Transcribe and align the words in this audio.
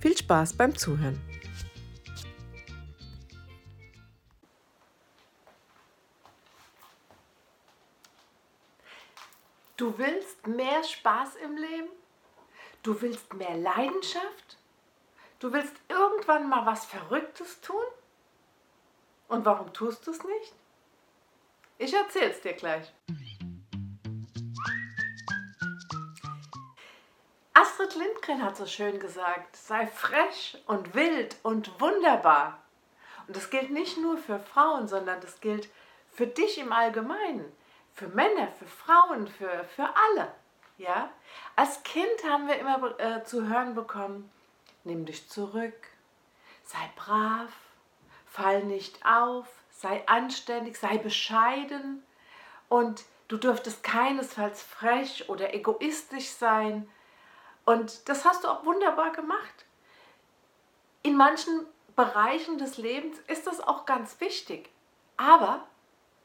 Viel 0.00 0.16
Spaß 0.16 0.54
beim 0.54 0.76
Zuhören. 0.76 1.20
Du 9.76 9.98
willst 9.98 10.46
mehr 10.46 10.82
Spaß 10.82 11.36
im 11.36 11.56
Leben? 11.56 11.88
Du 12.82 13.00
willst 13.02 13.32
mehr 13.34 13.56
Leidenschaft? 13.56 14.58
Du 15.38 15.52
willst 15.52 15.74
irgendwann 15.88 16.48
mal 16.48 16.64
was 16.64 16.86
Verrücktes 16.86 17.60
tun? 17.60 17.84
Und 19.28 19.44
warum 19.44 19.72
tust 19.72 20.06
du 20.06 20.12
es 20.12 20.22
nicht? 20.24 20.54
Ich 21.78 21.92
erzähl's 21.92 22.40
dir 22.40 22.54
gleich. 22.54 22.92
Astrid 27.78 27.94
Lindgren 27.96 28.42
hat 28.42 28.56
so 28.56 28.64
schön 28.64 28.98
gesagt, 28.98 29.54
sei 29.54 29.86
frech 29.86 30.56
und 30.66 30.94
wild 30.94 31.36
und 31.42 31.78
wunderbar. 31.78 32.62
Und 33.26 33.36
das 33.36 33.50
gilt 33.50 33.70
nicht 33.70 33.98
nur 33.98 34.16
für 34.16 34.38
Frauen, 34.38 34.88
sondern 34.88 35.20
das 35.20 35.42
gilt 35.42 35.68
für 36.10 36.26
dich 36.26 36.56
im 36.56 36.72
Allgemeinen, 36.72 37.44
für 37.92 38.08
Männer, 38.08 38.48
für 38.58 38.66
Frauen, 38.66 39.28
für, 39.28 39.64
für 39.64 39.84
alle. 39.84 40.32
Ja? 40.78 41.10
Als 41.54 41.82
Kind 41.82 42.24
haben 42.26 42.48
wir 42.48 42.58
immer 42.58 42.98
äh, 42.98 43.24
zu 43.24 43.46
hören 43.46 43.74
bekommen, 43.74 44.32
nimm 44.84 45.04
dich 45.04 45.28
zurück, 45.28 45.88
sei 46.64 46.90
brav, 46.96 47.52
fall 48.24 48.64
nicht 48.64 49.04
auf, 49.04 49.48
sei 49.70 50.02
anständig, 50.08 50.78
sei 50.78 50.96
bescheiden 50.96 52.02
und 52.70 53.04
du 53.28 53.36
dürftest 53.36 53.82
keinesfalls 53.82 54.62
frech 54.62 55.28
oder 55.28 55.52
egoistisch 55.52 56.30
sein 56.30 56.88
und 57.66 58.08
das 58.08 58.24
hast 58.24 58.44
du 58.44 58.48
auch 58.48 58.64
wunderbar 58.64 59.12
gemacht. 59.12 59.66
In 61.02 61.16
manchen 61.16 61.66
Bereichen 61.94 62.58
des 62.58 62.78
Lebens 62.78 63.18
ist 63.26 63.46
das 63.46 63.60
auch 63.60 63.84
ganz 63.84 64.20
wichtig. 64.20 64.70
Aber 65.16 65.66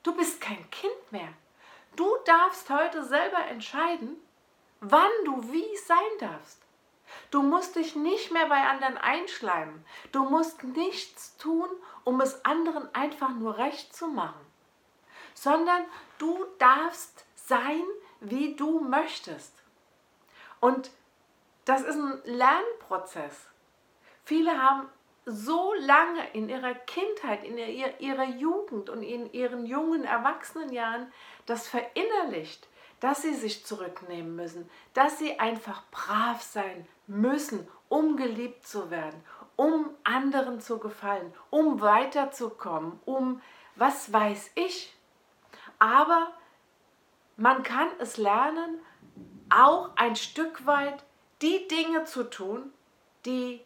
du 0.04 0.16
bist 0.16 0.40
kein 0.40 0.70
Kind 0.70 1.12
mehr. 1.12 1.34
Du 1.96 2.08
darfst 2.26 2.70
heute 2.70 3.04
selber 3.04 3.46
entscheiden, 3.48 4.18
wann 4.80 5.12
du 5.26 5.52
wie 5.52 5.78
sein 5.86 5.98
darfst. 6.20 6.62
Du 7.32 7.42
musst 7.42 7.76
dich 7.76 7.96
nicht 7.96 8.32
mehr 8.32 8.46
bei 8.46 8.62
anderen 8.68 8.98
einschleimen. 8.98 9.84
Du 10.12 10.24
musst 10.24 10.64
nichts 10.64 11.36
tun, 11.38 11.68
um 12.04 12.22
es 12.22 12.46
anderen 12.46 12.94
einfach 12.94 13.32
nur 13.32 13.58
recht 13.58 13.96
zu 13.96 14.08
machen, 14.08 14.46
sondern 15.34 15.84
du 16.20 16.46
darfst 16.60 17.26
sein, 17.36 17.84
wie 18.20 18.56
du 18.56 18.80
möchtest. 18.80 19.54
Und 20.60 20.92
das 21.66 21.82
ist 21.82 21.96
ein 21.96 22.22
Lernprozess. 22.26 23.48
Viele 24.24 24.62
haben 24.62 24.90
so 25.26 25.74
lange 25.74 26.28
in 26.34 26.50
ihrer 26.50 26.74
Kindheit, 26.74 27.44
in 27.44 27.58
ihrer 27.58 28.26
Jugend 28.26 28.90
und 28.90 29.04
in 29.04 29.32
ihren 29.32 29.66
jungen 29.66 30.04
Erwachsenenjahren 30.04 31.12
das 31.46 31.68
verinnerlicht, 31.68 32.68
dass 33.00 33.22
sie 33.22 33.34
sich 33.34 33.66
zurücknehmen 33.66 34.36
müssen, 34.36 34.70
dass 34.94 35.20
sie 35.20 35.40
einfach 35.40 35.84
brav 35.92 36.42
sein 36.42 36.88
müssen, 37.08 37.68
um 37.90 38.18
geliebt 38.18 38.68
zu 38.68 38.90
werden, 38.90 39.24
um 39.56 39.90
anderen 40.04 40.60
zu 40.60 40.80
gefallen, 40.80 41.34
um 41.50 41.82
weiterzukommen, 41.82 43.00
um 43.06 43.42
was 43.76 44.12
weiß 44.12 44.52
ich. 44.56 44.96
Aber 45.78 46.32
man 47.38 47.64
kann 47.64 47.88
es 48.00 48.18
lernen, 48.18 48.80
auch 49.50 49.92
ein 49.96 50.16
Stück 50.16 50.66
weit 50.66 51.04
die 51.42 51.68
Dinge 51.68 52.06
zu 52.06 52.30
tun, 52.30 52.72
die 53.26 53.62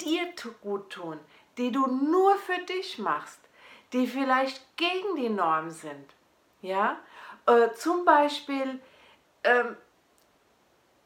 dir 0.00 0.32
gut 0.62 0.90
tun, 0.90 1.20
die 1.58 1.70
du 1.70 1.86
nur 1.86 2.36
für 2.36 2.58
dich 2.58 2.98
machst, 2.98 3.40
die 3.92 4.06
vielleicht 4.06 4.76
gegen 4.76 5.16
die 5.16 5.28
Norm 5.28 5.70
sind. 5.70 6.14
Ja, 6.62 6.98
äh, 7.46 7.72
zum 7.74 8.04
Beispiel 8.04 8.80
ähm, 9.44 9.76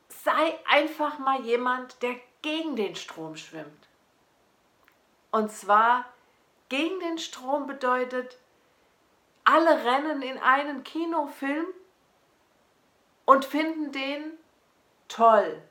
sei 0.09 0.59
einfach 0.66 1.19
mal 1.19 1.41
jemand, 1.42 2.00
der 2.03 2.16
gegen 2.42 2.76
den 2.76 2.94
Strom 2.94 3.36
schwimmt. 3.36 3.88
Und 5.30 5.50
zwar 5.53 6.06
gegen 6.69 7.00
den 7.00 7.19
Strom 7.19 7.66
bedeutet, 7.66 8.38
alle 9.44 9.84
rennen 9.84 10.22
in 10.22 10.38
einen 10.38 10.84
Kinofilm 10.84 11.66
und 13.25 13.44
finden 13.44 13.92
den 13.92 14.32
toll 15.09 15.62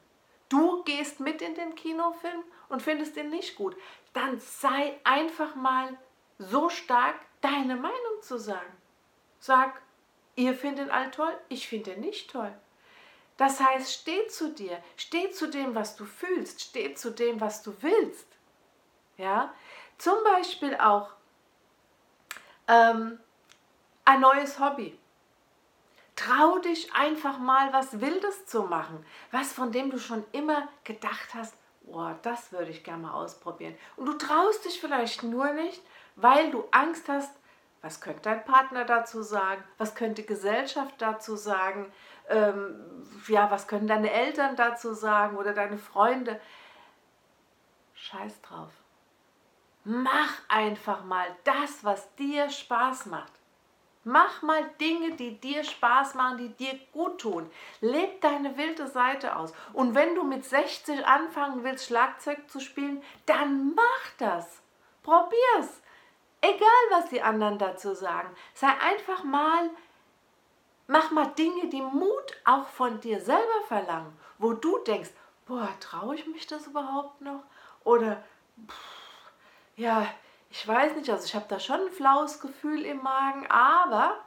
du 0.50 0.84
gehst 0.84 1.20
mit 1.20 1.42
in 1.42 1.56
den 1.56 1.76
Kinofilm 1.76 2.44
und 2.70 2.82
findest 2.82 3.16
den 3.16 3.30
nicht 3.30 3.56
gut, 3.56 3.76
dann 4.14 4.40
sei 4.40 5.00
einfach 5.04 5.56
mal 5.56 5.98
so 6.38 6.70
stark, 6.70 7.16
deine 7.42 7.76
Meinung 7.76 8.22
zu 8.22 8.38
sagen. 8.38 8.76
Sag, 9.40 9.82
ihr 10.36 10.54
findet 10.54 10.88
ihn 10.88 10.92
all 10.92 11.12
toll, 11.12 11.38
ich 11.50 11.68
finde 11.68 11.94
ihn 11.94 12.02
nicht 12.02 12.32
toll. 12.32 12.54
Das 13.38 13.60
heißt, 13.60 13.92
steh 13.94 14.28
zu 14.28 14.52
dir, 14.52 14.82
steh 14.96 15.30
zu 15.32 15.48
dem, 15.48 15.76
was 15.76 15.96
du 15.96 16.06
fühlst, 16.06 16.62
steh 16.62 16.96
zu 16.96 17.12
dem, 17.12 17.40
was 17.40 17.62
du 17.62 17.74
willst. 17.82 18.28
Ja, 19.18 19.54
zum 19.98 20.16
Beispiel 20.24 20.76
auch 20.76 21.12
ähm, 22.68 23.20
ein 24.06 24.20
neues 24.20 24.60
Hobby. 24.60 24.98
Trau 26.18 26.58
dich 26.58 26.94
einfach 26.96 27.38
mal 27.38 27.72
was 27.72 28.02
Wildes 28.02 28.48
zu 28.48 28.64
machen, 28.64 29.06
was 29.32 29.54
von 29.54 29.72
dem 29.72 29.92
du 29.92 30.00
schon 30.00 30.26
immer 30.32 30.68
gedacht 30.84 31.36
hast, 31.36 31.54
oh, 31.86 32.10
das 32.24 32.52
würde 32.52 32.72
ich 32.72 32.84
gerne 32.84 33.04
mal 33.04 33.14
ausprobieren. 33.14 33.76
Und 33.96 34.08
du 34.08 34.14
traust 34.14 34.66
dich 34.66 34.82
vielleicht 34.82 35.22
nur 35.22 35.54
nicht, 35.54 35.82
weil 36.16 36.50
du 36.50 36.66
Angst 36.72 37.08
hast, 37.08 37.32
was 37.82 38.02
könnte 38.02 38.24
dein 38.24 38.44
Partner 38.44 38.84
dazu 38.84 39.22
sagen, 39.22 39.64
was 39.78 39.94
könnte 39.94 40.24
Gesellschaft 40.24 40.96
dazu 40.98 41.36
sagen, 41.36 41.92
ähm, 42.30 43.08
ja, 43.28 43.50
was 43.52 43.68
können 43.68 43.88
deine 43.88 44.12
Eltern 44.12 44.56
dazu 44.56 44.96
sagen 44.96 45.38
oder 45.38 45.54
deine 45.54 45.78
Freunde. 45.78 46.42
Scheiß 47.94 48.42
drauf. 48.42 48.72
Mach 49.84 50.34
einfach 50.50 51.04
mal 51.04 51.28
das, 51.44 51.84
was 51.84 52.14
dir 52.16 52.50
Spaß 52.50 53.06
macht. 53.06 53.37
Mach 54.04 54.42
mal 54.42 54.64
Dinge, 54.80 55.16
die 55.16 55.40
dir 55.40 55.64
Spaß 55.64 56.16
machen, 56.16 56.38
die 56.38 56.50
dir 56.50 56.80
gut 56.94 57.20
tun. 57.20 57.50
Leb 57.82 58.22
deine 58.22 58.58
wilde 58.58 58.88
Seite 58.88 59.36
aus. 59.36 59.54
Und 59.74 59.96
wenn 59.96 60.16
du 60.16 60.24
mit 60.24 60.46
60 60.46 61.06
anfangen 61.06 61.64
willst, 61.64 61.88
Schlagzeug 61.88 62.50
zu 62.50 62.60
spielen, 62.60 63.04
dann 63.26 63.76
mach 63.76 64.12
das. 64.18 64.62
Probier's. 65.04 65.82
Egal, 66.42 66.84
was 66.92 67.10
die 67.10 67.22
anderen 67.22 67.58
dazu 67.58 67.94
sagen. 67.94 68.30
Sei 68.54 68.70
einfach 68.80 69.24
mal, 69.24 69.70
mach 70.88 71.12
mal 71.12 71.28
Dinge, 71.28 71.68
die 71.68 71.82
Mut 71.82 72.42
auch 72.46 72.68
von 72.68 73.00
dir 73.02 73.20
selber 73.20 73.62
verlangen, 73.68 74.18
wo 74.38 74.54
du 74.54 74.78
denkst, 74.80 75.10
boah, 75.46 75.70
traue 75.80 76.16
ich 76.16 76.28
mich 76.28 76.46
das 76.48 76.68
überhaupt 76.68 77.22
noch? 77.22 77.44
Oder, 77.84 78.24
pff, 78.68 79.32
ja, 79.76 80.08
ich 80.50 80.68
weiß 80.68 80.96
nicht, 80.96 81.10
also 81.10 81.26
ich 81.26 81.36
habe 81.36 81.46
da 81.48 81.60
schon 81.60 81.82
ein 81.82 81.92
flaues 81.92 82.40
Gefühl 82.40 82.86
im 82.86 83.02
Magen, 83.04 83.48
aber 83.48 84.18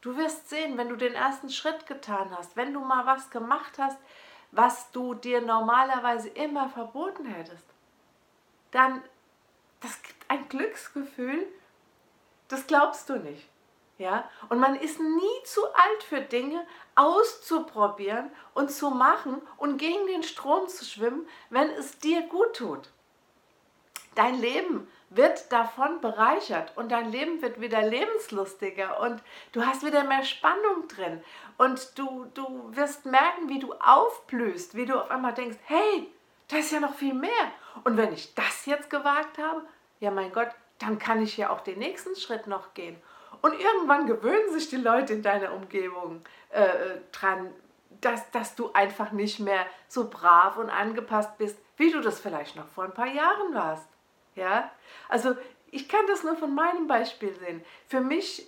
du 0.00 0.16
wirst 0.16 0.48
sehen, 0.48 0.78
wenn 0.78 0.88
du 0.88 0.96
den 0.96 1.14
ersten 1.14 1.50
Schritt 1.50 1.86
getan 1.86 2.30
hast, 2.36 2.56
wenn 2.56 2.72
du 2.72 2.80
mal 2.80 3.06
was 3.06 3.30
gemacht 3.30 3.78
hast, 3.78 3.98
was 4.52 4.90
du 4.90 5.14
dir 5.14 5.40
normalerweise 5.40 6.28
immer 6.30 6.68
verboten 6.68 7.26
hättest, 7.26 7.66
dann 8.70 9.02
das 9.80 10.02
gibt 10.02 10.24
ein 10.28 10.48
Glücksgefühl, 10.48 11.46
das 12.48 12.66
glaubst 12.66 13.08
du 13.08 13.16
nicht. 13.16 13.48
Ja? 13.98 14.28
Und 14.48 14.58
man 14.58 14.76
ist 14.76 14.98
nie 14.98 15.44
zu 15.44 15.64
alt 15.66 16.02
für 16.02 16.20
Dinge 16.20 16.66
auszuprobieren 16.94 18.30
und 18.54 18.70
zu 18.70 18.90
machen 18.90 19.40
und 19.56 19.78
gegen 19.78 20.06
den 20.06 20.22
Strom 20.22 20.68
zu 20.68 20.84
schwimmen, 20.84 21.28
wenn 21.50 21.70
es 21.70 21.98
dir 21.98 22.22
gut 22.22 22.56
tut. 22.56 22.88
Dein 24.14 24.40
Leben 24.40 24.88
wird 25.10 25.50
davon 25.52 26.00
bereichert 26.00 26.76
und 26.76 26.90
dein 26.90 27.10
Leben 27.10 27.42
wird 27.42 27.60
wieder 27.60 27.82
lebenslustiger 27.82 29.00
und 29.00 29.22
du 29.52 29.64
hast 29.64 29.84
wieder 29.84 30.04
mehr 30.04 30.24
Spannung 30.24 30.86
drin 30.88 31.22
und 31.58 31.98
du, 31.98 32.26
du 32.34 32.74
wirst 32.74 33.06
merken, 33.06 33.48
wie 33.48 33.58
du 33.58 33.72
aufblühst, 33.74 34.76
wie 34.76 34.86
du 34.86 34.98
auf 35.00 35.10
einmal 35.10 35.34
denkst, 35.34 35.58
hey, 35.64 36.10
da 36.48 36.58
ist 36.58 36.72
ja 36.72 36.80
noch 36.80 36.94
viel 36.94 37.14
mehr. 37.14 37.30
Und 37.84 37.96
wenn 37.96 38.12
ich 38.12 38.34
das 38.34 38.66
jetzt 38.66 38.90
gewagt 38.90 39.38
habe, 39.38 39.62
ja 40.00 40.10
mein 40.10 40.32
Gott, 40.32 40.50
dann 40.78 40.98
kann 40.98 41.22
ich 41.22 41.36
ja 41.36 41.50
auch 41.50 41.60
den 41.60 41.78
nächsten 41.78 42.16
Schritt 42.16 42.46
noch 42.46 42.74
gehen. 42.74 42.96
Und 43.42 43.58
irgendwann 43.58 44.06
gewöhnen 44.06 44.52
sich 44.52 44.68
die 44.68 44.76
Leute 44.76 45.12
in 45.12 45.22
deiner 45.22 45.52
Umgebung 45.52 46.22
äh, 46.50 46.62
äh, 46.62 47.00
dran, 47.12 47.52
dass, 48.00 48.30
dass 48.30 48.54
du 48.54 48.72
einfach 48.72 49.12
nicht 49.12 49.40
mehr 49.40 49.66
so 49.88 50.08
brav 50.08 50.56
und 50.56 50.70
angepasst 50.70 51.38
bist, 51.38 51.58
wie 51.76 51.90
du 51.90 52.00
das 52.00 52.20
vielleicht 52.20 52.56
noch 52.56 52.66
vor 52.68 52.84
ein 52.84 52.94
paar 52.94 53.06
Jahren 53.06 53.54
warst. 53.54 53.88
Ja? 54.34 54.70
Also 55.08 55.36
ich 55.70 55.88
kann 55.88 56.06
das 56.08 56.24
nur 56.24 56.36
von 56.36 56.54
meinem 56.54 56.86
Beispiel 56.86 57.34
sehen. 57.34 57.64
Für 57.86 58.00
mich 58.00 58.46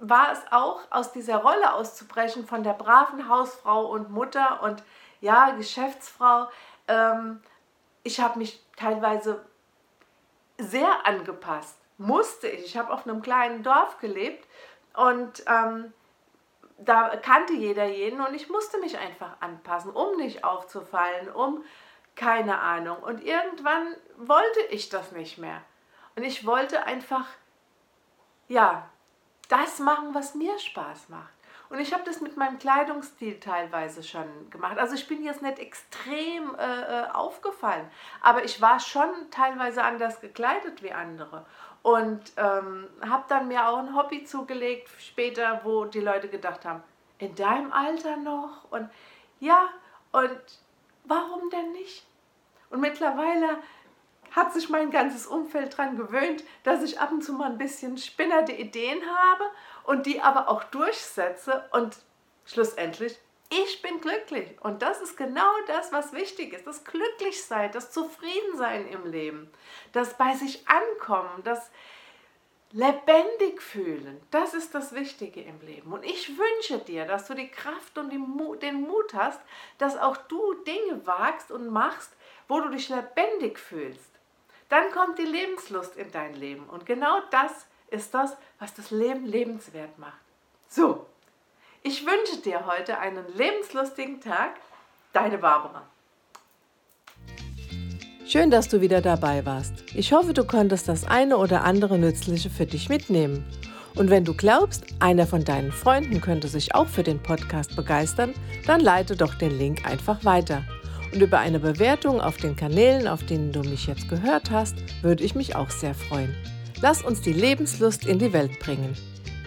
war 0.00 0.32
es 0.32 0.40
auch, 0.50 0.80
aus 0.90 1.12
dieser 1.12 1.36
Rolle 1.38 1.74
auszubrechen 1.74 2.46
von 2.46 2.62
der 2.62 2.72
braven 2.72 3.28
Hausfrau 3.28 3.86
und 3.86 4.10
Mutter 4.10 4.62
und 4.62 4.82
ja, 5.20 5.50
Geschäftsfrau. 5.50 6.48
Ähm, 6.88 7.42
ich 8.02 8.20
habe 8.20 8.38
mich 8.38 8.64
teilweise 8.76 9.44
sehr 10.58 11.06
angepasst. 11.06 11.78
Musste 11.98 12.48
ich. 12.48 12.64
Ich 12.64 12.76
habe 12.78 12.92
auf 12.92 13.06
einem 13.06 13.20
kleinen 13.20 13.62
Dorf 13.62 13.98
gelebt 13.98 14.46
und 14.94 15.44
ähm, 15.46 15.92
da 16.78 17.14
kannte 17.16 17.52
jeder 17.52 17.84
jeden 17.84 18.20
und 18.22 18.34
ich 18.34 18.48
musste 18.48 18.78
mich 18.78 18.96
einfach 18.96 19.36
anpassen, 19.40 19.90
um 19.90 20.16
nicht 20.16 20.44
aufzufallen, 20.44 21.30
um 21.30 21.62
keine 22.16 22.58
Ahnung. 22.58 22.98
Und 22.98 23.24
irgendwann 23.24 23.94
wollte 24.16 24.60
ich 24.70 24.88
das 24.88 25.12
nicht 25.12 25.38
mehr. 25.38 25.62
Und 26.16 26.24
ich 26.24 26.46
wollte 26.46 26.84
einfach, 26.84 27.26
ja, 28.48 28.88
das 29.48 29.78
machen, 29.78 30.14
was 30.14 30.34
mir 30.34 30.58
Spaß 30.58 31.08
macht. 31.08 31.32
Und 31.70 31.78
ich 31.78 31.92
habe 31.92 32.02
das 32.04 32.20
mit 32.20 32.36
meinem 32.36 32.58
Kleidungsstil 32.58 33.38
teilweise 33.38 34.02
schon 34.02 34.50
gemacht. 34.50 34.76
Also 34.76 34.96
ich 34.96 35.06
bin 35.06 35.22
jetzt 35.22 35.40
nicht 35.40 35.60
extrem 35.60 36.54
äh, 36.56 37.02
äh, 37.02 37.10
aufgefallen, 37.10 37.88
aber 38.20 38.44
ich 38.44 38.60
war 38.60 38.80
schon 38.80 39.08
teilweise 39.30 39.84
anders 39.84 40.20
gekleidet 40.20 40.82
wie 40.82 40.92
andere. 40.92 41.46
Und 41.82 42.20
ähm, 42.36 42.88
habe 43.08 43.24
dann 43.28 43.46
mir 43.48 43.68
auch 43.68 43.78
ein 43.78 43.94
Hobby 43.94 44.24
zugelegt 44.24 44.90
später, 44.98 45.60
wo 45.62 45.84
die 45.84 46.00
Leute 46.00 46.28
gedacht 46.28 46.64
haben, 46.64 46.82
in 47.18 47.36
deinem 47.36 47.72
Alter 47.72 48.16
noch? 48.16 48.70
Und 48.70 48.90
ja, 49.38 49.68
und 50.10 50.40
warum 51.10 51.50
denn 51.50 51.72
nicht? 51.72 52.06
Und 52.70 52.80
mittlerweile 52.80 53.58
hat 54.30 54.52
sich 54.52 54.68
mein 54.68 54.90
ganzes 54.90 55.26
Umfeld 55.26 55.72
daran 55.72 55.96
gewöhnt, 55.96 56.44
dass 56.62 56.82
ich 56.82 57.00
ab 57.00 57.10
und 57.10 57.22
zu 57.22 57.32
mal 57.32 57.50
ein 57.50 57.58
bisschen 57.58 57.98
spinnerte 57.98 58.52
Ideen 58.52 59.00
habe 59.04 59.44
und 59.84 60.06
die 60.06 60.20
aber 60.20 60.48
auch 60.48 60.62
durchsetze 60.64 61.68
und 61.72 61.96
schlussendlich, 62.46 63.18
ich 63.52 63.82
bin 63.82 64.00
glücklich. 64.00 64.56
Und 64.60 64.82
das 64.82 65.00
ist 65.00 65.16
genau 65.16 65.50
das, 65.66 65.92
was 65.92 66.12
wichtig 66.12 66.52
ist. 66.52 66.68
Das 66.68 66.84
Glücklichsein, 66.84 67.72
das 67.72 67.90
Zufriedensein 67.90 68.86
im 68.86 69.04
Leben, 69.04 69.50
das 69.92 70.16
bei 70.16 70.36
sich 70.36 70.68
ankommen, 70.68 71.42
das 71.42 71.72
lebendig 72.72 73.60
fühlen, 73.60 74.20
das 74.30 74.54
ist 74.54 74.74
das 74.74 74.94
Wichtige 74.94 75.40
im 75.40 75.60
Leben. 75.60 75.92
Und 75.92 76.04
ich 76.04 76.30
wünsche 76.38 76.78
dir, 76.78 77.04
dass 77.04 77.26
du 77.26 77.34
die 77.34 77.48
Kraft 77.48 77.98
und 77.98 78.10
den 78.10 78.80
Mut 78.80 79.14
hast, 79.14 79.40
dass 79.78 79.96
auch 79.96 80.16
du 80.16 80.54
Dinge 80.64 81.04
wagst 81.04 81.50
und 81.50 81.68
machst, 81.68 82.12
wo 82.48 82.60
du 82.60 82.68
dich 82.68 82.88
lebendig 82.88 83.58
fühlst. 83.58 84.10
Dann 84.68 84.90
kommt 84.92 85.18
die 85.18 85.24
Lebenslust 85.24 85.96
in 85.96 86.12
dein 86.12 86.34
Leben. 86.34 86.68
Und 86.68 86.86
genau 86.86 87.20
das 87.30 87.66
ist 87.88 88.14
das, 88.14 88.36
was 88.60 88.72
das 88.74 88.92
Leben 88.92 89.26
lebenswert 89.26 89.98
macht. 89.98 90.20
So, 90.68 91.06
ich 91.82 92.06
wünsche 92.06 92.36
dir 92.38 92.66
heute 92.66 92.98
einen 92.98 93.26
lebenslustigen 93.36 94.20
Tag. 94.20 94.54
Deine 95.12 95.38
Barbara. 95.38 95.88
Schön, 98.30 98.52
dass 98.52 98.68
du 98.68 98.80
wieder 98.80 99.00
dabei 99.00 99.44
warst. 99.44 99.72
Ich 99.92 100.12
hoffe, 100.12 100.32
du 100.32 100.44
konntest 100.44 100.86
das 100.86 101.04
eine 101.04 101.36
oder 101.36 101.64
andere 101.64 101.98
Nützliche 101.98 102.48
für 102.48 102.64
dich 102.64 102.88
mitnehmen. 102.88 103.44
Und 103.96 104.08
wenn 104.08 104.24
du 104.24 104.34
glaubst, 104.34 104.84
einer 105.00 105.26
von 105.26 105.42
deinen 105.42 105.72
Freunden 105.72 106.20
könnte 106.20 106.46
sich 106.46 106.72
auch 106.72 106.86
für 106.86 107.02
den 107.02 107.20
Podcast 107.20 107.74
begeistern, 107.74 108.32
dann 108.68 108.78
leite 108.78 109.16
doch 109.16 109.34
den 109.34 109.58
Link 109.58 109.84
einfach 109.84 110.24
weiter. 110.24 110.62
Und 111.12 111.20
über 111.20 111.40
eine 111.40 111.58
Bewertung 111.58 112.20
auf 112.20 112.36
den 112.36 112.54
Kanälen, 112.54 113.08
auf 113.08 113.26
denen 113.26 113.50
du 113.50 113.62
mich 113.62 113.88
jetzt 113.88 114.08
gehört 114.08 114.52
hast, 114.52 114.76
würde 115.02 115.24
ich 115.24 115.34
mich 115.34 115.56
auch 115.56 115.70
sehr 115.70 115.94
freuen. 115.94 116.32
Lass 116.80 117.02
uns 117.02 117.22
die 117.22 117.32
Lebenslust 117.32 118.06
in 118.06 118.20
die 118.20 118.32
Welt 118.32 118.60
bringen. 118.60 118.96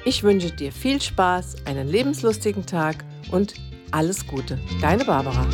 Ich 0.03 0.23
wünsche 0.23 0.51
dir 0.51 0.73
viel 0.73 1.01
Spaß, 1.01 1.55
einen 1.63 1.87
lebenslustigen 1.87 2.65
Tag 2.65 3.05
und 3.31 3.53
alles 3.91 4.27
Gute. 4.27 4.59
Deine 4.81 5.05
Barbara. 5.05 5.47